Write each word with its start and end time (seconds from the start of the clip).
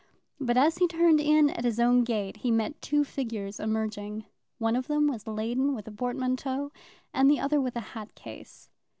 But 0.39 0.57
as 0.57 0.79
he 0.79 0.87
turned 0.87 1.19
in 1.21 1.51
at 1.51 1.63
his 1.63 1.79
own 1.79 2.03
gate 2.03 2.37
he 2.37 2.49
met 2.49 2.81
two 2.81 3.03
figures 3.03 3.59
emerging; 3.59 4.25
one 4.57 4.75
of 4.75 4.87
them 4.87 5.05
was 5.07 5.27
laden 5.27 5.75
with 5.75 5.87
a 5.87 5.91
portmanteau, 5.91 6.71
and 7.13 7.29
the 7.29 7.39
other 7.39 7.61
with 7.61 7.75
a 7.75 7.81
hat 7.93 8.15
case. 8.15 8.71